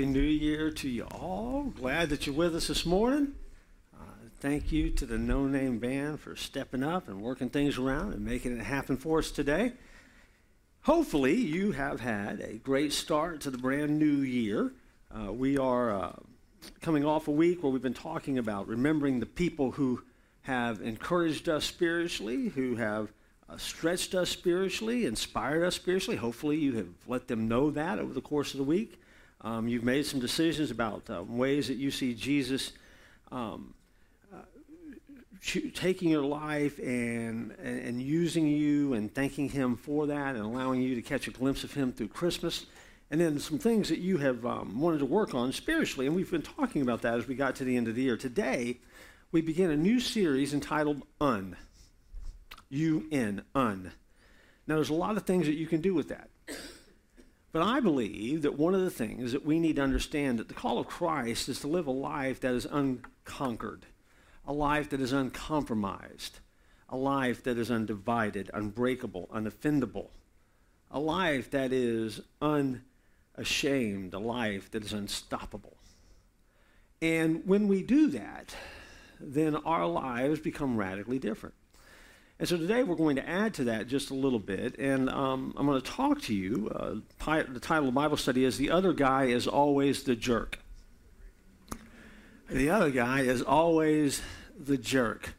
Happy 0.00 0.12
New 0.12 0.20
Year 0.22 0.70
to 0.70 0.88
you 0.88 1.04
all. 1.10 1.64
Glad 1.76 2.08
that 2.08 2.26
you're 2.26 2.34
with 2.34 2.56
us 2.56 2.68
this 2.68 2.86
morning. 2.86 3.34
Uh, 3.94 4.04
thank 4.38 4.72
you 4.72 4.88
to 4.88 5.04
the 5.04 5.18
No 5.18 5.44
Name 5.44 5.78
Band 5.78 6.20
for 6.20 6.34
stepping 6.36 6.82
up 6.82 7.06
and 7.06 7.20
working 7.20 7.50
things 7.50 7.76
around 7.76 8.14
and 8.14 8.24
making 8.24 8.58
it 8.58 8.62
happen 8.62 8.96
for 8.96 9.18
us 9.18 9.30
today. 9.30 9.74
Hopefully, 10.84 11.34
you 11.34 11.72
have 11.72 12.00
had 12.00 12.40
a 12.40 12.54
great 12.54 12.94
start 12.94 13.42
to 13.42 13.50
the 13.50 13.58
brand 13.58 13.98
new 13.98 14.22
year. 14.22 14.72
Uh, 15.14 15.34
we 15.34 15.58
are 15.58 15.90
uh, 15.94 16.12
coming 16.80 17.04
off 17.04 17.28
a 17.28 17.30
week 17.30 17.62
where 17.62 17.70
we've 17.70 17.82
been 17.82 17.92
talking 17.92 18.38
about 18.38 18.68
remembering 18.68 19.20
the 19.20 19.26
people 19.26 19.72
who 19.72 20.02
have 20.44 20.80
encouraged 20.80 21.46
us 21.46 21.66
spiritually, 21.66 22.48
who 22.48 22.76
have 22.76 23.12
uh, 23.50 23.58
stretched 23.58 24.14
us 24.14 24.30
spiritually, 24.30 25.04
inspired 25.04 25.62
us 25.62 25.74
spiritually. 25.74 26.16
Hopefully, 26.16 26.56
you 26.56 26.72
have 26.76 26.88
let 27.06 27.28
them 27.28 27.48
know 27.48 27.70
that 27.70 27.98
over 27.98 28.14
the 28.14 28.22
course 28.22 28.54
of 28.54 28.56
the 28.56 28.64
week. 28.64 28.98
Um, 29.42 29.68
you've 29.68 29.84
made 29.84 30.04
some 30.04 30.20
decisions 30.20 30.70
about 30.70 31.08
uh, 31.08 31.22
ways 31.22 31.68
that 31.68 31.76
you 31.76 31.90
see 31.90 32.14
Jesus 32.14 32.72
um, 33.32 33.72
uh, 34.32 34.42
taking 35.74 36.10
your 36.10 36.24
life 36.24 36.78
and, 36.78 37.52
and, 37.62 37.80
and, 37.80 38.02
using 38.02 38.46
you 38.46 38.92
and 38.92 39.14
thanking 39.14 39.48
Him 39.48 39.76
for 39.76 40.06
that 40.08 40.36
and 40.36 40.44
allowing 40.44 40.82
you 40.82 40.94
to 40.94 41.02
catch 41.02 41.26
a 41.26 41.30
glimpse 41.30 41.64
of 41.64 41.72
Him 41.72 41.92
through 41.92 42.08
Christmas. 42.08 42.66
And 43.10 43.20
then 43.20 43.38
some 43.38 43.58
things 43.58 43.88
that 43.88 43.98
you 43.98 44.18
have 44.18 44.44
um, 44.44 44.78
wanted 44.78 44.98
to 44.98 45.06
work 45.06 45.34
on 45.34 45.52
spiritually. 45.52 46.06
And 46.06 46.14
we've 46.14 46.30
been 46.30 46.42
talking 46.42 46.82
about 46.82 47.02
that 47.02 47.14
as 47.14 47.26
we 47.26 47.34
got 47.34 47.56
to 47.56 47.64
the 47.64 47.76
end 47.76 47.88
of 47.88 47.94
the 47.94 48.02
year. 48.02 48.16
Today, 48.18 48.78
we 49.32 49.40
begin 49.40 49.70
a 49.70 49.76
new 49.76 50.00
series 50.00 50.52
entitled 50.52 51.02
Un. 51.20 51.56
U-N, 52.68 53.42
Un. 53.54 53.92
Now, 54.66 54.74
there's 54.76 54.90
a 54.90 54.94
lot 54.94 55.16
of 55.16 55.24
things 55.24 55.46
that 55.46 55.54
you 55.54 55.66
can 55.66 55.80
do 55.80 55.94
with 55.94 56.08
that. 56.08 56.28
But 57.52 57.62
I 57.62 57.80
believe 57.80 58.42
that 58.42 58.58
one 58.58 58.74
of 58.74 58.82
the 58.82 58.90
things 58.90 59.32
that 59.32 59.44
we 59.44 59.58
need 59.58 59.76
to 59.76 59.82
understand 59.82 60.38
that 60.38 60.48
the 60.48 60.54
call 60.54 60.78
of 60.78 60.86
Christ 60.86 61.48
is 61.48 61.60
to 61.60 61.66
live 61.68 61.86
a 61.86 61.92
life 61.92 62.40
that 62.40 62.54
is 62.54 62.64
unconquered, 62.64 63.86
a 64.46 64.52
life 64.52 64.90
that 64.90 65.00
is 65.00 65.12
uncompromised, 65.12 66.38
a 66.88 66.96
life 66.96 67.42
that 67.42 67.58
is 67.58 67.70
undivided, 67.70 68.50
unbreakable, 68.54 69.28
unoffendable, 69.32 70.10
a 70.92 71.00
life 71.00 71.50
that 71.50 71.72
is 71.72 72.20
unashamed, 72.40 74.14
a 74.14 74.18
life 74.18 74.70
that 74.70 74.84
is 74.84 74.92
unstoppable. 74.92 75.76
And 77.02 77.46
when 77.46 77.66
we 77.66 77.82
do 77.82 78.08
that, 78.08 78.54
then 79.18 79.56
our 79.56 79.86
lives 79.86 80.40
become 80.40 80.76
radically 80.76 81.18
different. 81.18 81.54
And 82.40 82.48
so 82.48 82.56
today 82.56 82.82
we're 82.82 82.96
going 82.96 83.16
to 83.16 83.28
add 83.28 83.52
to 83.54 83.64
that 83.64 83.86
just 83.86 84.08
a 84.08 84.14
little 84.14 84.38
bit, 84.38 84.78
and 84.78 85.10
um, 85.10 85.52
I'm 85.58 85.66
going 85.66 85.78
to 85.78 85.86
talk 85.86 86.22
to 86.22 86.34
you. 86.34 86.72
Uh, 86.74 86.94
the 87.52 87.60
title 87.60 87.80
of 87.80 87.84
the 87.84 87.92
Bible 87.92 88.16
study 88.16 88.46
is 88.46 88.56
The 88.56 88.70
Other 88.70 88.94
Guy 88.94 89.26
is 89.26 89.46
Always 89.46 90.04
the 90.04 90.16
Jerk. 90.16 90.58
The 92.48 92.70
other 92.70 92.90
guy 92.90 93.20
is 93.20 93.42
always 93.42 94.22
the 94.58 94.76
jerk. 94.78 95.34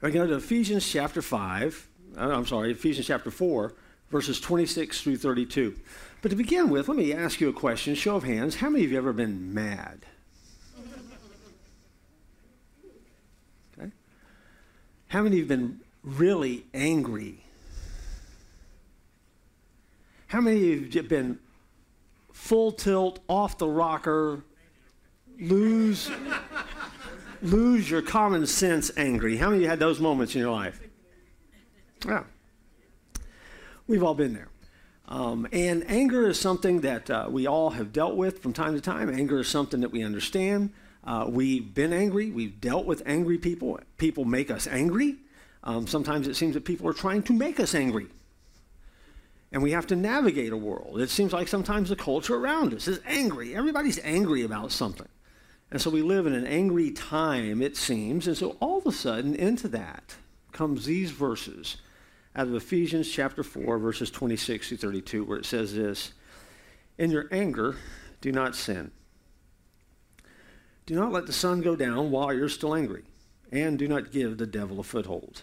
We're 0.00 0.10
going 0.10 0.26
to 0.26 0.34
go 0.34 0.40
to 0.40 0.44
Ephesians 0.44 0.88
chapter 0.90 1.22
5, 1.22 1.88
uh, 2.16 2.20
I'm 2.20 2.46
sorry, 2.46 2.72
Ephesians 2.72 3.06
chapter 3.06 3.30
4, 3.30 3.74
verses 4.10 4.40
26 4.40 5.02
through 5.02 5.18
32. 5.18 5.76
But 6.22 6.30
to 6.30 6.36
begin 6.36 6.70
with, 6.70 6.88
let 6.88 6.96
me 6.96 7.12
ask 7.12 7.40
you 7.40 7.48
a 7.48 7.52
question. 7.52 7.94
Show 7.94 8.16
of 8.16 8.24
hands. 8.24 8.56
How 8.56 8.70
many 8.70 8.84
of 8.84 8.90
you 8.90 8.96
have 8.96 9.04
ever 9.04 9.12
been 9.12 9.52
mad? 9.52 10.06
Okay. 13.78 13.92
How 15.08 15.22
many 15.22 15.40
of 15.40 15.48
you 15.48 15.56
have 15.56 15.60
been 15.60 15.80
really 16.16 16.64
angry? 16.72 17.44
How 20.28 20.40
many 20.40 20.56
of 20.56 20.94
you 20.94 21.00
have 21.00 21.08
been 21.08 21.38
full 22.32 22.72
tilt, 22.72 23.20
off 23.28 23.58
the 23.58 23.68
rocker, 23.68 24.44
lose, 25.40 26.10
lose 27.42 27.90
your 27.90 28.02
common 28.02 28.46
sense 28.46 28.90
angry? 28.96 29.36
How 29.36 29.46
many 29.46 29.58
of 29.58 29.62
you 29.62 29.68
had 29.68 29.78
those 29.78 30.00
moments 30.00 30.34
in 30.34 30.40
your 30.40 30.50
life? 30.50 30.80
Yeah. 32.06 32.24
We've 33.86 34.02
all 34.02 34.14
been 34.14 34.34
there. 34.34 34.48
Um, 35.08 35.48
and 35.52 35.88
anger 35.90 36.28
is 36.28 36.38
something 36.38 36.82
that 36.82 37.08
uh, 37.08 37.28
we 37.30 37.46
all 37.46 37.70
have 37.70 37.92
dealt 37.92 38.16
with 38.16 38.42
from 38.42 38.52
time 38.52 38.74
to 38.74 38.80
time. 38.80 39.08
Anger 39.08 39.40
is 39.40 39.48
something 39.48 39.80
that 39.80 39.90
we 39.90 40.02
understand. 40.02 40.70
Uh, 41.02 41.24
we've 41.26 41.72
been 41.72 41.94
angry. 41.94 42.30
We've 42.30 42.60
dealt 42.60 42.84
with 42.84 43.02
angry 43.06 43.38
people. 43.38 43.80
People 43.96 44.26
make 44.26 44.50
us 44.50 44.66
angry. 44.66 45.16
Um, 45.68 45.86
sometimes 45.86 46.26
it 46.26 46.34
seems 46.34 46.54
that 46.54 46.64
people 46.64 46.88
are 46.88 46.94
trying 46.94 47.22
to 47.24 47.34
make 47.34 47.60
us 47.60 47.74
angry. 47.74 48.06
And 49.52 49.62
we 49.62 49.72
have 49.72 49.86
to 49.88 49.96
navigate 49.96 50.50
a 50.50 50.56
world. 50.56 50.98
It 50.98 51.10
seems 51.10 51.34
like 51.34 51.46
sometimes 51.46 51.90
the 51.90 51.96
culture 51.96 52.36
around 52.36 52.72
us 52.72 52.88
is 52.88 53.00
angry. 53.06 53.54
Everybody's 53.54 54.00
angry 54.02 54.44
about 54.44 54.72
something. 54.72 55.08
And 55.70 55.78
so 55.78 55.90
we 55.90 56.00
live 56.00 56.26
in 56.26 56.32
an 56.32 56.46
angry 56.46 56.90
time, 56.90 57.60
it 57.60 57.76
seems. 57.76 58.26
And 58.26 58.34
so 58.34 58.56
all 58.60 58.78
of 58.78 58.86
a 58.86 58.92
sudden, 58.92 59.34
into 59.34 59.68
that 59.68 60.16
comes 60.52 60.86
these 60.86 61.10
verses 61.10 61.76
out 62.34 62.46
of 62.46 62.54
Ephesians 62.54 63.10
chapter 63.10 63.42
4, 63.42 63.78
verses 63.78 64.10
26 64.10 64.70
to 64.70 64.76
32, 64.78 65.24
where 65.24 65.36
it 65.36 65.44
says 65.44 65.74
this 65.74 66.14
In 66.96 67.10
your 67.10 67.28
anger, 67.30 67.76
do 68.22 68.32
not 68.32 68.56
sin. 68.56 68.90
Do 70.86 70.94
not 70.94 71.12
let 71.12 71.26
the 71.26 71.32
sun 71.34 71.60
go 71.60 71.76
down 71.76 72.10
while 72.10 72.32
you're 72.32 72.48
still 72.48 72.74
angry, 72.74 73.02
and 73.52 73.78
do 73.78 73.86
not 73.86 74.12
give 74.12 74.38
the 74.38 74.46
devil 74.46 74.80
a 74.80 74.82
foothold. 74.82 75.42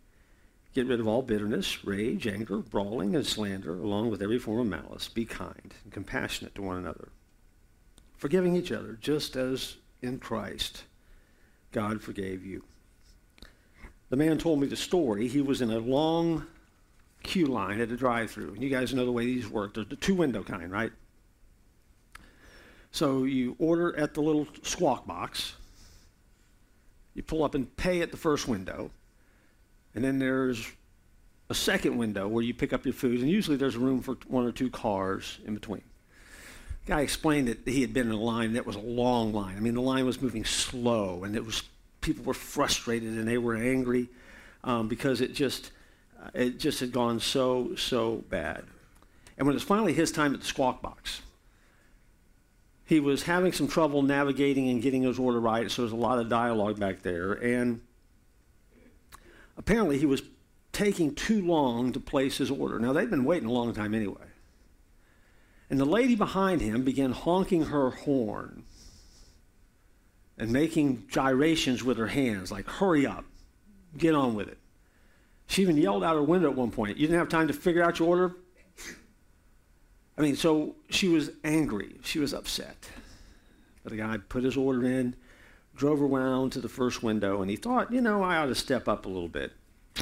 Get 0.73 0.87
rid 0.87 0.99
of 0.99 1.07
all 1.07 1.21
bitterness, 1.21 1.83
rage, 1.83 2.27
anger, 2.27 2.57
brawling, 2.57 3.15
and 3.15 3.25
slander, 3.25 3.73
along 3.73 4.09
with 4.09 4.21
every 4.21 4.39
form 4.39 4.59
of 4.59 4.67
malice. 4.67 5.09
Be 5.09 5.25
kind 5.25 5.73
and 5.83 5.91
compassionate 5.91 6.55
to 6.55 6.61
one 6.61 6.77
another, 6.77 7.09
forgiving 8.15 8.55
each 8.55 8.71
other, 8.71 8.97
just 9.01 9.35
as 9.35 9.75
in 10.01 10.19
Christ 10.19 10.83
God 11.71 12.01
forgave 12.01 12.45
you. 12.45 12.63
The 14.09 14.17
man 14.17 14.37
told 14.37 14.59
me 14.59 14.67
the 14.67 14.75
story. 14.75 15.27
He 15.27 15.41
was 15.41 15.61
in 15.61 15.71
a 15.71 15.79
long 15.79 16.45
queue 17.23 17.47
line 17.47 17.79
at 17.79 17.91
a 17.91 17.95
drive-through. 17.95 18.53
And 18.53 18.63
you 18.63 18.69
guys 18.69 18.93
know 18.93 19.05
the 19.05 19.11
way 19.11 19.25
these 19.25 19.47
work. 19.47 19.73
They're 19.73 19.83
the 19.85 19.95
two-window 19.95 20.43
kind, 20.43 20.71
right? 20.71 20.91
So 22.91 23.23
you 23.23 23.55
order 23.57 23.97
at 23.97 24.13
the 24.13 24.21
little 24.21 24.47
squawk 24.63 25.07
box. 25.07 25.53
You 27.13 27.23
pull 27.23 27.43
up 27.43 27.55
and 27.55 27.73
pay 27.77 28.01
at 28.01 28.11
the 28.11 28.17
first 28.17 28.47
window. 28.47 28.91
And 29.93 30.03
then 30.03 30.19
there's 30.19 30.71
a 31.49 31.53
second 31.53 31.97
window 31.97 32.27
where 32.27 32.43
you 32.43 32.53
pick 32.53 32.71
up 32.71 32.85
your 32.85 32.93
food, 32.93 33.19
and 33.19 33.29
usually 33.29 33.57
there's 33.57 33.75
room 33.75 34.01
for 34.01 34.15
one 34.27 34.45
or 34.45 34.51
two 34.51 34.69
cars 34.69 35.39
in 35.45 35.53
between. 35.53 35.83
The 36.85 36.93
guy 36.93 37.01
explained 37.01 37.47
that 37.49 37.67
he 37.67 37.81
had 37.81 37.93
been 37.93 38.07
in 38.07 38.13
a 38.13 38.19
line 38.19 38.53
that 38.53 38.65
was 38.65 38.75
a 38.75 38.79
long 38.79 39.33
line. 39.33 39.57
I 39.57 39.59
mean, 39.59 39.73
the 39.73 39.81
line 39.81 40.05
was 40.05 40.21
moving 40.21 40.45
slow, 40.45 41.23
and 41.23 41.35
it 41.35 41.45
was 41.45 41.63
people 42.01 42.23
were 42.23 42.33
frustrated 42.33 43.13
and 43.13 43.27
they 43.27 43.37
were 43.37 43.55
angry 43.55 44.09
um, 44.63 44.87
because 44.87 45.21
it 45.21 45.33
just 45.33 45.71
uh, 46.21 46.29
it 46.33 46.59
just 46.59 46.79
had 46.79 46.91
gone 46.91 47.19
so 47.19 47.75
so 47.75 48.23
bad. 48.29 48.63
And 49.37 49.47
when 49.47 49.53
it 49.53 49.57
was 49.57 49.63
finally 49.63 49.93
his 49.93 50.11
time 50.11 50.33
at 50.33 50.39
the 50.39 50.45
squawk 50.45 50.81
box, 50.81 51.21
he 52.85 52.99
was 52.99 53.23
having 53.23 53.53
some 53.53 53.67
trouble 53.67 54.01
navigating 54.01 54.69
and 54.69 54.81
getting 54.81 55.03
his 55.03 55.17
order 55.17 55.39
right. 55.39 55.69
So 55.71 55.83
there's 55.83 55.91
a 55.91 55.95
lot 55.95 56.19
of 56.19 56.29
dialogue 56.29 56.79
back 56.79 57.01
there, 57.01 57.33
and 57.33 57.81
apparently 59.61 59.99
he 59.99 60.07
was 60.07 60.23
taking 60.71 61.13
too 61.13 61.45
long 61.45 61.91
to 61.93 61.99
place 61.99 62.37
his 62.37 62.49
order. 62.49 62.79
Now, 62.79 62.93
they'd 62.93 63.09
been 63.09 63.25
waiting 63.25 63.47
a 63.47 63.51
long 63.51 63.73
time 63.73 63.93
anyway. 63.93 64.25
And 65.69 65.79
the 65.79 65.85
lady 65.85 66.15
behind 66.15 66.61
him 66.61 66.83
began 66.83 67.11
honking 67.11 67.65
her 67.65 67.91
horn 67.91 68.63
and 70.37 70.51
making 70.51 71.05
gyrations 71.09 71.83
with 71.83 71.97
her 71.97 72.07
hands, 72.07 72.51
like, 72.51 72.67
hurry 72.67 73.05
up, 73.05 73.23
get 73.95 74.15
on 74.15 74.33
with 74.33 74.47
it. 74.47 74.57
She 75.45 75.61
even 75.61 75.77
yelled 75.77 76.03
out 76.03 76.15
her 76.15 76.23
window 76.23 76.49
at 76.49 76.57
one 76.57 76.71
point, 76.71 76.97
You 76.97 77.05
didn't 77.05 77.19
have 77.19 77.29
time 77.29 77.47
to 77.47 77.53
figure 77.53 77.83
out 77.83 77.99
your 77.99 78.07
order? 78.07 78.35
I 80.17 80.21
mean, 80.21 80.35
so 80.35 80.75
she 80.89 81.07
was 81.07 81.29
angry. 81.43 81.97
She 82.03 82.19
was 82.19 82.33
upset. 82.33 82.89
But 83.83 83.91
the 83.91 83.97
guy 83.97 84.17
put 84.17 84.43
his 84.43 84.57
order 84.57 84.85
in, 84.85 85.15
drove 85.75 86.01
around 86.01 86.51
to 86.51 86.61
the 86.61 86.69
first 86.69 87.01
window, 87.01 87.41
and 87.41 87.49
he 87.49 87.55
thought, 87.55 87.91
you 87.91 88.01
know, 88.01 88.23
I 88.23 88.37
ought 88.37 88.47
to 88.47 88.55
step 88.55 88.87
up 88.87 89.05
a 89.05 89.09
little 89.09 89.29
bit. 89.29 89.53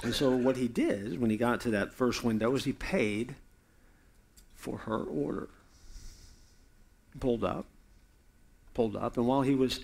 And 0.03 0.13
so 0.13 0.29
what 0.35 0.57
he 0.57 0.67
did 0.67 1.19
when 1.19 1.29
he 1.29 1.37
got 1.37 1.61
to 1.61 1.71
that 1.71 1.93
first 1.93 2.23
window 2.23 2.49
was 2.49 2.65
he 2.65 2.73
paid 2.73 3.35
for 4.55 4.79
her 4.79 4.99
order. 4.99 5.49
Pulled 7.19 7.43
up, 7.43 7.65
pulled 8.73 8.95
up, 8.95 9.17
and 9.17 9.27
while 9.27 9.41
he 9.41 9.55
was 9.55 9.81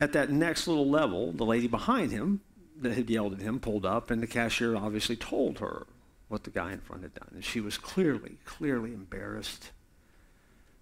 at 0.00 0.12
that 0.12 0.30
next 0.30 0.66
little 0.66 0.88
level, 0.88 1.32
the 1.32 1.46
lady 1.46 1.66
behind 1.66 2.10
him 2.10 2.40
that 2.80 2.92
had 2.92 3.10
yelled 3.10 3.34
at 3.34 3.40
him 3.40 3.58
pulled 3.58 3.86
up, 3.86 4.10
and 4.10 4.22
the 4.22 4.26
cashier 4.26 4.76
obviously 4.76 5.16
told 5.16 5.58
her 5.58 5.86
what 6.28 6.44
the 6.44 6.50
guy 6.50 6.72
in 6.72 6.80
front 6.80 7.02
had 7.02 7.14
done. 7.14 7.28
And 7.34 7.44
she 7.44 7.60
was 7.60 7.76
clearly, 7.76 8.38
clearly 8.44 8.92
embarrassed. 8.92 9.70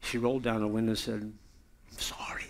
She 0.01 0.19
rolled 0.19 0.43
down 0.43 0.61
the 0.61 0.69
window 0.69 0.91
and 0.91 0.99
said, 0.99 1.33
I'm 2.21 2.39
you. 2.39 2.48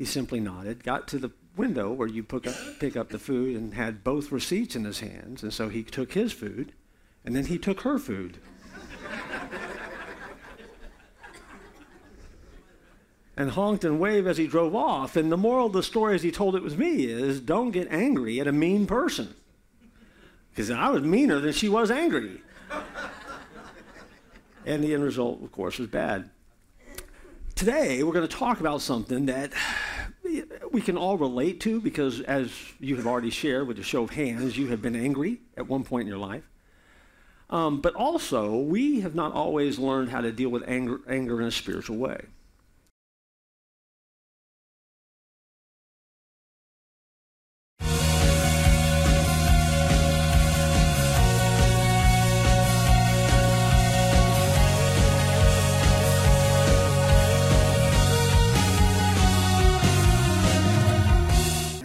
He 0.00 0.06
simply 0.06 0.40
nodded, 0.40 0.82
got 0.82 1.06
to 1.08 1.18
the 1.18 1.30
window 1.58 1.92
where 1.92 2.08
you 2.08 2.22
pick 2.22 2.46
up, 2.46 2.54
pick 2.78 2.96
up 2.96 3.10
the 3.10 3.18
food, 3.18 3.54
and 3.54 3.74
had 3.74 4.02
both 4.02 4.32
receipts 4.32 4.74
in 4.74 4.86
his 4.86 5.00
hands. 5.00 5.42
And 5.42 5.52
so 5.52 5.68
he 5.68 5.82
took 5.82 6.14
his 6.14 6.32
food, 6.32 6.72
and 7.22 7.36
then 7.36 7.44
he 7.44 7.58
took 7.58 7.82
her 7.82 7.98
food. 7.98 8.38
and 13.36 13.50
honked 13.50 13.84
and 13.84 14.00
waved 14.00 14.26
as 14.26 14.38
he 14.38 14.46
drove 14.46 14.74
off. 14.74 15.16
And 15.16 15.30
the 15.30 15.36
moral 15.36 15.66
of 15.66 15.74
the 15.74 15.82
story, 15.82 16.14
as 16.14 16.22
he 16.22 16.30
told 16.30 16.56
it 16.56 16.62
was 16.62 16.78
me, 16.78 17.04
is 17.04 17.38
don't 17.38 17.70
get 17.70 17.86
angry 17.90 18.40
at 18.40 18.46
a 18.46 18.52
mean 18.52 18.86
person. 18.86 19.34
Because 20.48 20.70
I 20.70 20.88
was 20.88 21.02
meaner 21.02 21.40
than 21.40 21.52
she 21.52 21.68
was 21.68 21.90
angry. 21.90 22.40
and 24.64 24.82
the 24.82 24.94
end 24.94 25.04
result, 25.04 25.42
of 25.42 25.52
course, 25.52 25.78
was 25.78 25.88
bad. 25.88 26.30
Today, 27.60 28.02
we're 28.02 28.14
going 28.14 28.26
to 28.26 28.36
talk 28.36 28.60
about 28.60 28.80
something 28.80 29.26
that 29.26 29.52
we 30.72 30.80
can 30.80 30.96
all 30.96 31.18
relate 31.18 31.60
to 31.60 31.78
because, 31.78 32.22
as 32.22 32.50
you 32.78 32.96
have 32.96 33.06
already 33.06 33.28
shared 33.28 33.68
with 33.68 33.78
a 33.78 33.82
show 33.82 34.04
of 34.04 34.08
hands, 34.08 34.56
you 34.56 34.68
have 34.68 34.80
been 34.80 34.96
angry 34.96 35.42
at 35.58 35.68
one 35.68 35.84
point 35.84 36.04
in 36.04 36.08
your 36.08 36.16
life. 36.16 36.48
Um, 37.50 37.82
but 37.82 37.94
also, 37.94 38.56
we 38.56 39.00
have 39.00 39.14
not 39.14 39.34
always 39.34 39.78
learned 39.78 40.08
how 40.08 40.22
to 40.22 40.32
deal 40.32 40.48
with 40.48 40.66
anger, 40.66 41.00
anger 41.06 41.38
in 41.38 41.48
a 41.48 41.50
spiritual 41.50 41.98
way. 41.98 42.22